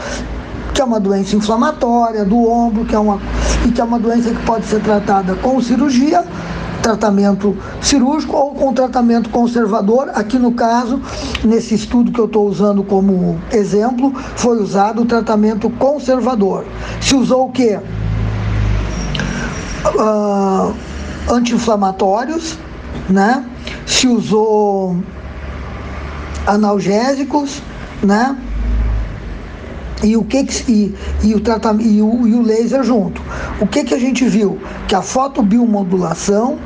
que 0.72 0.80
é 0.80 0.84
uma 0.84 0.98
doença 0.98 1.36
inflamatória 1.36 2.24
do 2.24 2.48
ombro, 2.48 2.84
que 2.84 2.94
é 2.94 2.98
uma 2.98 3.20
e 3.66 3.70
que 3.70 3.80
é 3.80 3.84
uma 3.84 3.98
doença 3.98 4.30
que 4.30 4.42
pode 4.44 4.66
ser 4.66 4.80
tratada 4.82 5.34
com 5.36 5.60
cirurgia, 5.60 6.24
tratamento 6.84 7.56
cirúrgico 7.80 8.36
ou 8.36 8.54
com 8.54 8.74
tratamento 8.74 9.30
conservador. 9.30 10.10
Aqui 10.14 10.38
no 10.38 10.52
caso, 10.52 11.00
nesse 11.42 11.74
estudo 11.74 12.12
que 12.12 12.20
eu 12.20 12.26
estou 12.26 12.46
usando 12.46 12.84
como 12.84 13.40
exemplo, 13.50 14.12
foi 14.36 14.62
usado 14.62 15.00
o 15.00 15.06
tratamento 15.06 15.70
conservador. 15.70 16.66
Se 17.00 17.16
usou 17.16 17.48
o 17.48 17.52
quê? 17.52 17.80
Uh, 19.96 20.74
anti-inflamatórios, 21.32 22.58
né? 23.08 23.42
Se 23.86 24.06
usou 24.06 24.98
analgésicos, 26.46 27.62
né? 28.02 28.36
E 30.04 30.16
o 30.16 30.24
que, 30.24 30.44
que 30.44 30.70
e, 30.70 30.94
e, 31.22 31.34
o 31.34 31.40
tratamento 31.40 31.88
e 31.88 32.02
o, 32.02 32.26
e 32.28 32.34
o 32.34 32.42
laser 32.42 32.82
junto. 32.82 33.22
O 33.60 33.66
que 33.66 33.84
que 33.84 33.94
a 33.94 33.98
gente 33.98 34.26
viu? 34.26 34.58
Que 34.86 34.94
a 34.94 35.02
fotobiomodulação 35.02 36.58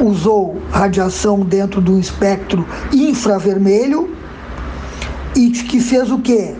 usou 0.00 0.56
radiação 0.70 1.40
dentro 1.40 1.80
do 1.80 1.98
espectro 1.98 2.66
infravermelho 2.92 4.16
e 5.36 5.50
que 5.50 5.80
fez 5.80 6.10
o 6.10 6.18
quê? 6.18 6.54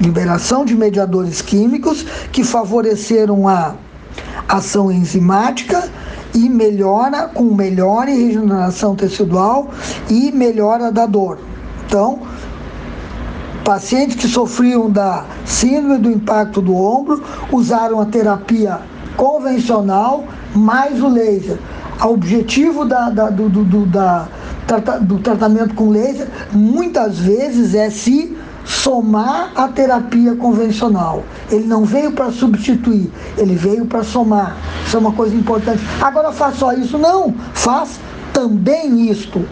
Liberação 0.00 0.64
de 0.64 0.74
mediadores 0.74 1.40
químicos 1.40 2.04
que 2.32 2.42
favoreceram 2.42 3.46
a 3.46 3.74
ação 4.48 4.90
enzimática 4.90 5.88
e 6.34 6.48
melhora 6.48 7.28
com 7.28 7.54
melhora 7.54 8.10
em 8.10 8.26
regeneração 8.26 8.96
tecidual 8.96 9.70
e 10.08 10.32
melhora 10.32 10.90
da 10.90 11.06
dor. 11.06 11.38
Então, 11.86 12.20
Pacientes 13.64 14.16
que 14.16 14.26
sofriam 14.26 14.90
da 14.90 15.24
síndrome 15.44 15.98
do 15.98 16.10
impacto 16.10 16.62
do 16.62 16.74
ombro 16.74 17.22
usaram 17.52 18.00
a 18.00 18.06
terapia 18.06 18.80
convencional 19.16 20.24
mais 20.54 21.02
o 21.02 21.08
laser. 21.08 21.58
O 22.02 22.08
objetivo 22.08 22.84
da, 22.86 23.10
da, 23.10 23.28
do, 23.28 23.48
do, 23.48 23.86
da, 23.86 24.28
do 25.02 25.18
tratamento 25.18 25.74
com 25.74 25.90
laser 25.90 26.26
muitas 26.52 27.18
vezes 27.18 27.74
é 27.74 27.90
se 27.90 28.34
somar 28.64 29.52
a 29.54 29.68
terapia 29.68 30.34
convencional. 30.34 31.22
Ele 31.50 31.66
não 31.66 31.84
veio 31.84 32.12
para 32.12 32.30
substituir, 32.30 33.10
ele 33.36 33.54
veio 33.54 33.84
para 33.84 34.02
somar. 34.02 34.56
Isso 34.86 34.96
é 34.96 35.00
uma 35.00 35.12
coisa 35.12 35.34
importante. 35.34 35.82
Agora 36.00 36.32
faz 36.32 36.56
só 36.56 36.72
isso? 36.72 36.96
Não, 36.96 37.34
faz 37.52 38.00
também 38.32 39.10
isto 39.10 39.44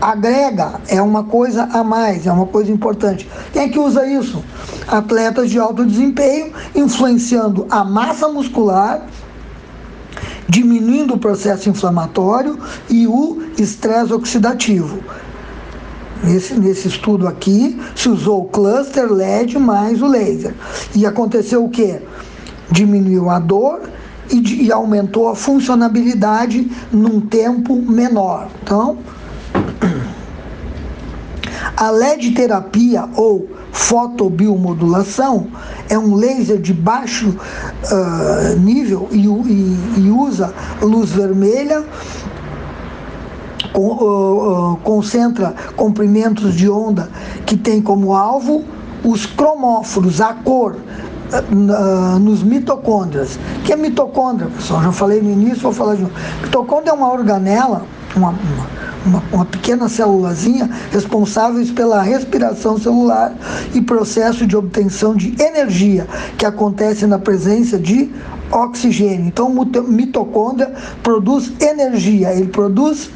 agrega, 0.00 0.80
é 0.88 1.00
uma 1.00 1.24
coisa 1.24 1.64
a 1.64 1.82
mais, 1.82 2.26
é 2.26 2.32
uma 2.32 2.46
coisa 2.46 2.70
importante. 2.70 3.28
Quem 3.52 3.62
é 3.62 3.68
que 3.68 3.78
usa 3.78 4.06
isso? 4.06 4.44
Atletas 4.86 5.50
de 5.50 5.58
alto 5.58 5.84
desempenho, 5.84 6.52
influenciando 6.74 7.66
a 7.70 7.84
massa 7.84 8.28
muscular, 8.28 9.06
diminuindo 10.48 11.14
o 11.14 11.18
processo 11.18 11.68
inflamatório 11.68 12.58
e 12.88 13.06
o 13.06 13.42
estresse 13.58 14.12
oxidativo. 14.12 15.00
Nesse, 16.22 16.54
nesse 16.54 16.88
estudo 16.88 17.26
aqui, 17.26 17.78
se 17.94 18.08
usou 18.08 18.42
o 18.42 18.48
cluster 18.48 19.12
LED 19.12 19.58
mais 19.58 20.00
o 20.00 20.06
laser. 20.06 20.54
E 20.94 21.04
aconteceu 21.04 21.64
o 21.64 21.68
quê? 21.68 22.00
Diminuiu 22.70 23.28
a 23.28 23.38
dor 23.38 23.82
e, 24.30 24.64
e 24.64 24.72
aumentou 24.72 25.28
a 25.28 25.34
funcionabilidade 25.34 26.70
num 26.90 27.20
tempo 27.20 27.76
menor. 27.76 28.48
Então, 28.62 28.98
a 31.84 31.90
LED 31.90 32.30
terapia 32.30 33.06
ou 33.14 33.46
fotobiomodulação 33.70 35.48
é 35.88 35.98
um 35.98 36.14
laser 36.14 36.58
de 36.58 36.72
baixo 36.72 37.28
uh, 37.28 38.58
nível 38.58 39.06
e, 39.12 39.26
e, 39.26 40.00
e, 40.00 40.10
usa 40.10 40.54
luz 40.80 41.10
vermelha, 41.10 41.84
concentra 44.82 45.54
comprimentos 45.76 46.54
de 46.54 46.70
onda 46.70 47.10
que 47.44 47.56
tem 47.56 47.82
como 47.82 48.14
alvo 48.14 48.64
os 49.04 49.26
cromóforos, 49.26 50.20
a 50.20 50.32
cor, 50.32 50.76
nos 52.20 52.42
mitocôndrias. 52.42 53.38
que 53.64 53.72
é 53.72 53.76
mitocôndria, 53.76 54.48
pessoal? 54.48 54.82
Já 54.84 54.92
falei 54.92 55.20
no 55.20 55.30
início, 55.30 55.60
vou 55.60 55.72
falar 55.72 55.96
de 55.96 56.02
novo. 56.02 56.14
Mitocôndria 56.40 56.90
é 56.90 56.94
uma 56.94 57.12
organela, 57.12 57.82
uma, 58.14 58.28
uma 58.28 58.93
uma, 59.04 59.22
uma 59.32 59.44
pequena 59.44 59.88
célulazinha 59.88 60.68
responsáveis 60.90 61.70
pela 61.70 62.02
respiração 62.02 62.78
celular 62.78 63.34
e 63.74 63.80
processo 63.80 64.46
de 64.46 64.56
obtenção 64.56 65.14
de 65.14 65.34
energia 65.40 66.06
que 66.38 66.46
acontece 66.46 67.06
na 67.06 67.18
presença 67.18 67.78
de 67.78 68.10
oxigênio. 68.50 69.26
Então, 69.26 69.52
mitocôndria 69.88 70.72
produz 71.02 71.52
energia, 71.60 72.32
ele 72.32 72.48
produz 72.48 73.10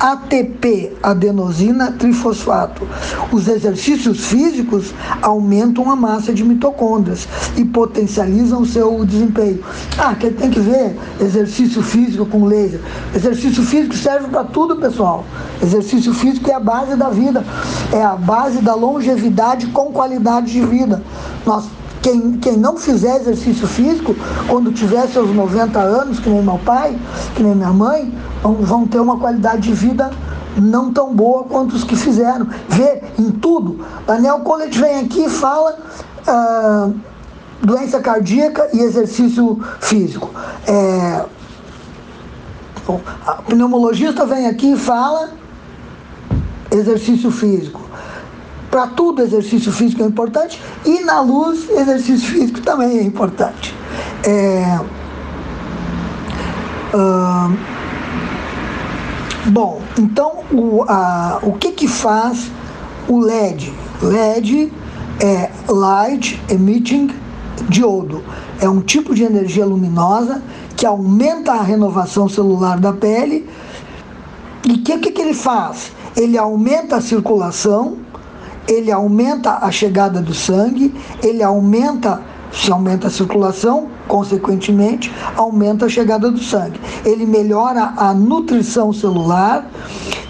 ATP, 0.00 0.96
adenosina 1.02 1.92
trifosfato. 1.92 2.88
Os 3.30 3.46
exercícios 3.46 4.24
físicos 4.24 4.94
aumentam 5.20 5.90
a 5.90 5.94
massa 5.94 6.32
de 6.32 6.42
mitocôndrias 6.42 7.28
e 7.54 7.66
potencializam 7.66 8.62
o 8.62 8.66
seu 8.66 9.04
desempenho. 9.04 9.62
Ah, 9.98 10.14
que 10.14 10.30
tem 10.30 10.50
que 10.50 10.58
ver 10.58 10.96
exercício 11.20 11.82
físico 11.82 12.24
com 12.24 12.46
laser. 12.46 12.80
Exercício 13.14 13.62
físico 13.62 13.94
serve 13.94 14.28
para 14.28 14.44
tudo, 14.44 14.76
pessoal. 14.76 15.22
Exercício 15.62 16.14
físico 16.14 16.50
é 16.50 16.54
a 16.54 16.60
base 16.60 16.96
da 16.96 17.10
vida, 17.10 17.44
é 17.92 18.02
a 18.02 18.16
base 18.16 18.62
da 18.62 18.74
longevidade 18.74 19.66
com 19.66 19.92
qualidade 19.92 20.50
de 20.50 20.64
vida. 20.64 21.02
Nós 21.44 21.66
Quem, 22.02 22.32
quem 22.32 22.56
não 22.56 22.76
fizer 22.76 23.20
exercício 23.20 23.66
físico, 23.66 24.16
quando 24.48 24.72
tiver 24.72 25.06
seus 25.08 25.34
90 25.34 25.78
anos, 25.78 26.18
que 26.18 26.30
nem 26.30 26.42
meu 26.42 26.58
pai, 26.58 26.98
que 27.34 27.42
nem 27.42 27.54
minha 27.54 27.72
mãe, 27.72 28.12
vão, 28.42 28.54
vão 28.54 28.86
ter 28.86 29.00
uma 29.00 29.18
qualidade 29.18 29.62
de 29.62 29.74
vida 29.74 30.10
não 30.56 30.92
tão 30.92 31.14
boa 31.14 31.44
quanto 31.44 31.74
os 31.76 31.84
que 31.84 31.96
fizeram. 31.96 32.48
Vê 32.68 33.02
em 33.18 33.30
tudo. 33.30 33.84
Daniel 34.06 34.40
Collett 34.40 34.78
vem 34.78 35.00
aqui 35.00 35.24
e 35.24 35.28
fala 35.28 35.78
ah, 36.26 36.90
doença 37.62 38.00
cardíaca 38.00 38.68
e 38.72 38.80
exercício 38.80 39.60
físico. 39.80 40.30
É, 40.66 41.24
pneumologista 43.46 44.24
vem 44.24 44.46
aqui 44.46 44.72
e 44.72 44.76
fala 44.76 45.30
exercício 46.70 47.30
físico. 47.30 47.80
Para 48.70 48.86
tudo, 48.86 49.22
exercício 49.22 49.72
físico 49.72 50.02
é 50.02 50.06
importante 50.06 50.60
e 50.84 51.00
na 51.00 51.20
luz, 51.20 51.68
exercício 51.68 52.28
físico 52.28 52.60
também 52.60 52.98
é 52.98 53.02
importante. 53.02 53.74
É, 54.24 54.78
bom, 59.46 59.80
então 59.98 60.44
o, 60.52 60.84
a, 60.88 61.40
o 61.42 61.52
que, 61.54 61.72
que 61.72 61.88
faz 61.88 62.50
o 63.08 63.18
LED? 63.18 63.72
LED 64.02 64.72
é 65.20 65.50
Light 65.68 66.40
Emitting 66.48 67.10
Diodo. 67.68 68.22
É 68.60 68.68
um 68.68 68.80
tipo 68.80 69.14
de 69.14 69.24
energia 69.24 69.64
luminosa 69.64 70.42
que 70.76 70.86
aumenta 70.86 71.52
a 71.52 71.62
renovação 71.62 72.28
celular 72.28 72.78
da 72.78 72.92
pele. 72.92 73.48
E 74.64 74.72
o 74.72 74.82
que, 74.82 74.98
que, 74.98 75.10
que 75.10 75.22
ele 75.22 75.34
faz? 75.34 75.92
Ele 76.16 76.38
aumenta 76.38 76.96
a 76.96 77.00
circulação 77.00 77.98
ele 78.70 78.92
aumenta 78.92 79.58
a 79.60 79.70
chegada 79.72 80.22
do 80.22 80.32
sangue, 80.32 80.94
ele 81.20 81.42
aumenta, 81.42 82.22
se 82.52 82.70
aumenta 82.70 83.08
a 83.08 83.10
circulação, 83.10 83.88
consequentemente, 84.06 85.12
aumenta 85.36 85.86
a 85.86 85.88
chegada 85.88 86.30
do 86.30 86.38
sangue. 86.38 86.80
Ele 87.04 87.26
melhora 87.26 87.92
a 87.96 88.14
nutrição 88.14 88.92
celular, 88.92 89.68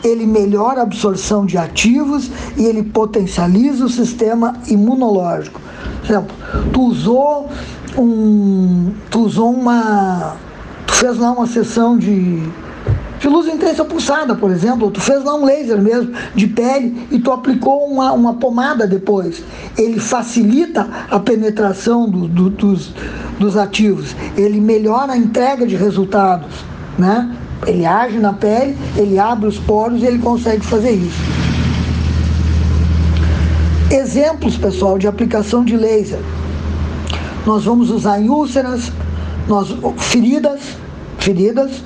ele 0.02 0.24
melhora 0.24 0.80
a 0.80 0.84
absorção 0.84 1.44
de 1.44 1.58
ativos 1.58 2.30
e 2.56 2.64
ele 2.64 2.82
potencializa 2.82 3.84
o 3.84 3.90
sistema 3.90 4.54
imunológico. 4.66 5.60
Por 6.00 6.10
exemplo, 6.10 6.36
tu 6.72 6.80
usou 6.80 7.50
um. 7.98 8.90
Tu 9.10 9.20
usou 9.20 9.52
uma. 9.52 10.36
Tu 10.86 10.94
fez 10.94 11.18
lá 11.18 11.30
uma 11.32 11.46
sessão 11.46 11.98
de 11.98 12.42
de 13.20 13.28
luz 13.28 13.46
intensa 13.46 13.84
pulsada, 13.84 14.34
por 14.34 14.50
exemplo, 14.50 14.90
tu 14.90 14.98
fez 14.98 15.22
lá 15.22 15.34
um 15.34 15.44
laser 15.44 15.78
mesmo 15.78 16.10
de 16.34 16.46
pele 16.46 17.06
e 17.10 17.18
tu 17.18 17.30
aplicou 17.30 17.84
uma, 17.84 18.12
uma 18.12 18.34
pomada 18.34 18.86
depois. 18.86 19.42
Ele 19.76 20.00
facilita 20.00 20.88
a 21.10 21.20
penetração 21.20 22.08
do, 22.08 22.26
do, 22.26 22.48
dos, 22.48 22.94
dos 23.38 23.58
ativos, 23.58 24.16
ele 24.38 24.58
melhora 24.58 25.12
a 25.12 25.16
entrega 25.18 25.66
de 25.66 25.76
resultados, 25.76 26.64
né? 26.98 27.36
Ele 27.66 27.84
age 27.84 28.18
na 28.18 28.32
pele, 28.32 28.76
ele 28.96 29.18
abre 29.18 29.46
os 29.46 29.58
poros 29.58 30.02
e 30.02 30.06
ele 30.06 30.18
consegue 30.18 30.64
fazer 30.64 30.92
isso. 30.92 31.20
Exemplos, 33.90 34.56
pessoal, 34.56 34.96
de 34.96 35.06
aplicação 35.06 35.62
de 35.62 35.76
laser. 35.76 36.20
Nós 37.44 37.64
vamos 37.64 37.90
usar 37.90 38.18
em 38.18 38.30
úlceras, 38.30 38.90
nós, 39.46 39.76
feridas, 39.98 40.60
feridas, 41.18 41.82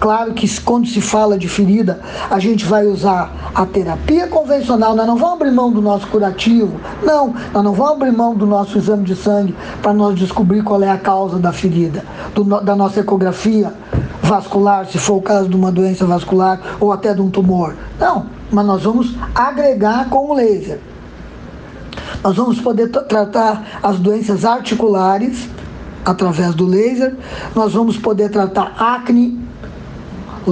Claro 0.00 0.32
que 0.32 0.48
quando 0.60 0.86
se 0.86 1.00
fala 1.00 1.36
de 1.36 1.48
ferida, 1.48 2.00
a 2.30 2.38
gente 2.38 2.64
vai 2.64 2.86
usar 2.86 3.50
a 3.52 3.66
terapia 3.66 4.28
convencional, 4.28 4.94
nós 4.94 5.06
não 5.06 5.16
vamos 5.16 5.34
abrir 5.34 5.50
mão 5.50 5.72
do 5.72 5.82
nosso 5.82 6.06
curativo, 6.06 6.78
não, 7.02 7.34
nós 7.52 7.64
não 7.64 7.72
vamos 7.72 7.92
abrir 7.94 8.12
mão 8.12 8.34
do 8.34 8.46
nosso 8.46 8.78
exame 8.78 9.04
de 9.04 9.16
sangue 9.16 9.56
para 9.82 9.92
nós 9.92 10.14
descobrir 10.14 10.62
qual 10.62 10.80
é 10.82 10.90
a 10.90 10.96
causa 10.96 11.38
da 11.38 11.52
ferida, 11.52 12.04
do, 12.32 12.44
da 12.44 12.76
nossa 12.76 13.00
ecografia 13.00 13.72
vascular, 14.22 14.86
se 14.86 14.98
for 14.98 15.16
o 15.16 15.22
caso 15.22 15.48
de 15.48 15.56
uma 15.56 15.72
doença 15.72 16.06
vascular 16.06 16.60
ou 16.78 16.92
até 16.92 17.12
de 17.12 17.20
um 17.20 17.30
tumor. 17.30 17.74
Não, 17.98 18.26
mas 18.52 18.66
nós 18.66 18.82
vamos 18.84 19.16
agregar 19.34 20.08
com 20.10 20.30
o 20.30 20.34
laser. 20.34 20.78
Nós 22.22 22.36
vamos 22.36 22.60
poder 22.60 22.88
tratar 22.88 23.80
as 23.82 23.98
doenças 23.98 24.44
articulares 24.44 25.48
através 26.04 26.54
do 26.54 26.66
laser, 26.66 27.16
nós 27.54 27.72
vamos 27.72 27.98
poder 27.98 28.30
tratar 28.30 28.74
acne 28.78 29.47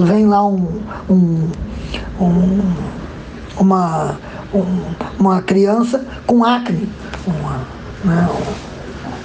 vem 0.01 0.27
lá 0.27 0.45
um, 0.45 0.81
um, 1.09 1.49
um 2.19 2.61
uma, 3.59 4.17
um, 4.53 4.65
uma 5.19 5.41
criança 5.41 6.05
com 6.25 6.43
acne. 6.43 6.87
Uma, 7.25 7.61
né, 8.05 8.29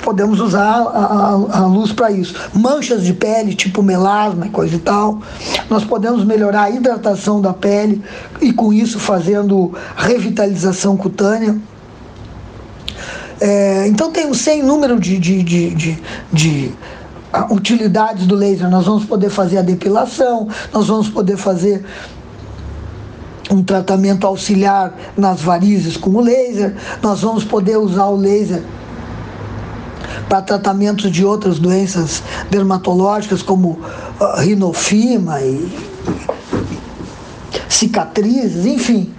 podemos 0.03 0.41
usar 0.41 0.63
a, 0.63 0.81
a, 0.81 1.59
a 1.59 1.67
luz 1.67 1.93
para 1.93 2.11
isso. 2.11 2.35
Manchas 2.53 3.05
de 3.05 3.13
pele, 3.13 3.55
tipo 3.55 3.83
melasma 3.83 4.47
e 4.47 4.51
coisa 4.51 4.75
e 4.75 4.79
tal. 4.79 5.21
Nós 5.71 5.85
podemos 5.85 6.25
melhorar 6.25 6.63
a 6.63 6.71
hidratação 6.71 7.41
da 7.41 7.53
pele 7.53 8.03
e 8.41 8.53
com 8.53 8.73
isso 8.73 8.99
fazendo 8.99 9.73
revitalização 9.97 10.97
cutânea. 10.97 11.57
É, 13.41 13.89
então 13.89 14.13
tem 14.13 14.27
um 14.27 14.35
sem 14.35 14.63
número 14.63 15.01
de, 15.01 15.19
de, 15.19 15.43
de, 15.43 15.75
de, 15.75 16.03
de 16.33 16.73
utilidades 17.51 18.27
do 18.27 18.35
laser. 18.35 18.69
Nós 18.69 18.87
vamos 18.87 19.05
poder 19.05 19.31
fazer 19.31 19.59
a 19.59 19.63
depilação, 19.63 20.49
nós 20.73 20.87
vamos 20.87 21.09
poder 21.09 21.37
fazer 21.37 21.85
um 23.51 23.63
tratamento 23.63 24.27
auxiliar 24.27 24.95
nas 25.17 25.41
varizes 25.41 25.97
com 25.97 26.11
o 26.11 26.21
laser, 26.21 26.75
nós 27.03 27.21
vamos 27.21 27.45
poder 27.45 27.77
usar 27.77 28.07
o 28.07 28.17
laser 28.17 28.63
para 30.29 30.41
tratamento 30.41 31.11
de 31.11 31.25
outras 31.25 31.59
doenças 31.59 32.23
dermatológicas 32.51 33.43
como 33.43 33.81
uh, 34.21 34.41
rinofima 34.41 35.41
e 35.43 35.71
cicatrizes, 37.69 38.65
enfim. 38.65 39.13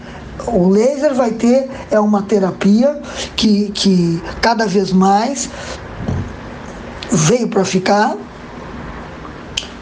O 0.47 0.67
laser 0.69 1.13
vai 1.13 1.32
ter 1.32 1.69
é 1.91 1.99
uma 1.99 2.23
terapia 2.23 2.99
que, 3.36 3.69
que 3.71 4.21
cada 4.41 4.65
vez 4.65 4.91
mais 4.91 5.49
veio 7.13 7.47
para 7.47 7.63
ficar. 7.63 8.17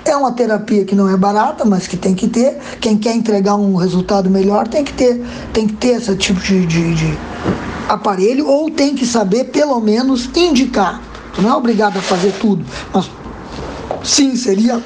É 0.03 0.15
uma 0.15 0.31
terapia 0.33 0.83
que 0.83 0.95
não 0.95 1.07
é 1.07 1.15
barata, 1.15 1.63
mas 1.63 1.87
que 1.87 1.95
tem 1.95 2.13
que 2.13 2.27
ter. 2.27 2.57
Quem 2.79 2.97
quer 2.97 3.15
entregar 3.15 3.55
um 3.55 3.75
resultado 3.75 4.29
melhor 4.29 4.67
tem 4.67 4.83
que 4.83 4.93
ter, 4.93 5.23
tem 5.53 5.67
que 5.67 5.73
ter 5.73 5.97
esse 5.97 6.15
tipo 6.17 6.39
de, 6.41 6.65
de, 6.65 6.93
de 6.93 7.17
aparelho 7.87 8.47
ou 8.47 8.69
tem 8.69 8.95
que 8.95 9.05
saber 9.05 9.45
pelo 9.45 9.79
menos 9.79 10.29
indicar. 10.35 11.01
Tu 11.33 11.41
não 11.41 11.51
é 11.51 11.55
obrigado 11.55 11.97
a 11.97 12.01
fazer 12.01 12.33
tudo, 12.33 12.65
mas 12.93 13.09
sim 14.03 14.35
seria 14.35 14.81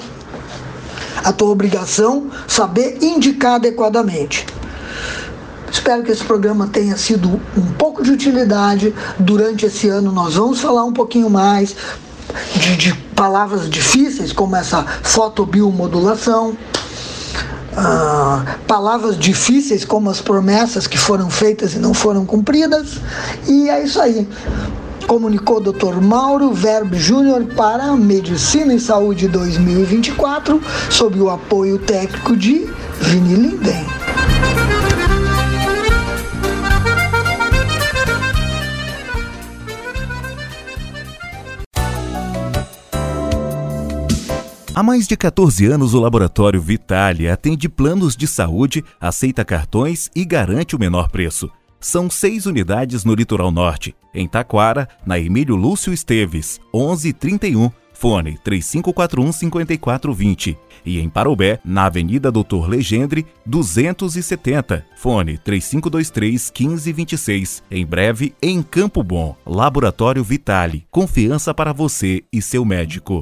a 1.24 1.34
tua 1.34 1.50
obrigação 1.50 2.28
saber 2.48 3.00
indicar 3.02 3.54
adequadamente. 3.54 4.46
Espero 5.72 6.04
que 6.04 6.12
esse 6.12 6.24
programa 6.24 6.68
tenha 6.68 6.96
sido 6.98 7.42
um 7.58 7.74
pouco 7.78 8.04
de 8.04 8.12
utilidade. 8.12 8.94
Durante 9.18 9.66
esse 9.66 9.90
ano 9.90 10.12
nós 10.12 10.36
vamos 10.36 10.60
falar 10.60 10.84
um 10.84 10.94
pouquinho 10.94 11.30
mais 11.30 11.76
de, 12.56 12.78
de 12.78 12.94
palavras 13.16 13.70
difíceis, 13.70 14.32
como 14.32 14.56
essa 14.56 14.84
fotobiomodulação. 14.84 16.58
Ah, 17.78 18.58
palavras 18.68 19.20
difíceis 19.20 19.84
como 19.84 20.10
as 20.10 20.22
promessas 20.22 20.88
que 20.88 20.98
foram 20.98 21.30
feitas 21.30 21.74
e 21.74 21.80
não 21.80 21.94
foram 21.94 22.26
cumpridas. 22.26 23.00
E 23.48 23.70
é 23.70 23.84
isso 23.84 24.00
aí. 24.00 24.28
Comunicou 25.08 25.58
o 25.58 25.72
Dr. 25.72 26.02
Mauro 26.02 26.52
Verbe 26.52 26.98
Júnior 26.98 27.44
para 27.56 27.96
Medicina 27.96 28.74
e 28.74 28.80
Saúde 28.80 29.28
2024, 29.28 30.62
sob 30.90 31.20
o 31.20 31.30
apoio 31.30 31.78
técnico 31.78 32.36
de 32.36 32.68
Vini 33.02 33.36
Linden. 33.36 33.86
Há 44.76 44.84
mais 44.84 45.08
de 45.08 45.16
14 45.16 45.66
anos, 45.68 45.94
o 45.94 46.02
Laboratório 46.02 46.62
Vitale 46.62 47.30
atende 47.30 47.70
planos 47.70 48.14
de 48.14 48.28
saúde, 48.28 48.84
aceita 49.00 49.46
cartões 49.46 50.12
e 50.14 50.26
garante 50.26 50.76
o 50.76 50.80
menor 50.80 51.10
preço. 51.10 51.50
São 51.80 52.10
seis 52.10 52.46
unidades 52.46 53.06
no 53.06 53.16
Litoral 53.16 53.52
Norte, 53.52 53.96
em 54.14 54.28
Taquara, 54.28 54.90
na 55.06 55.18
Emílio 55.18 55.56
Lúcio 55.56 55.94
Esteves, 55.94 56.60
1131, 56.74 57.72
fone 57.94 58.38
3541-5420. 58.46 60.58
E 60.86 61.00
em 61.00 61.08
Parobé, 61.08 61.58
na 61.64 61.86
Avenida 61.86 62.30
Doutor 62.30 62.68
Legendre, 62.68 63.26
270, 63.46 64.86
fone 64.98 65.38
3523-1526. 65.38 67.64
Em 67.72 67.86
breve, 67.86 68.36
em 68.42 68.62
Campo 68.62 69.02
Bom, 69.02 69.38
Laboratório 69.46 70.22
Vitale, 70.22 70.86
confiança 70.92 71.54
para 71.54 71.72
você 71.72 72.26
e 72.30 72.42
seu 72.42 72.66
médico. 72.66 73.22